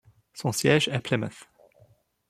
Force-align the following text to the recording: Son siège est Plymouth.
Son 0.33 0.51
siège 0.51 0.87
est 0.87 0.99
Plymouth. 0.99 1.47